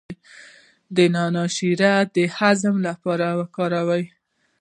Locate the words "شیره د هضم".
1.55-2.75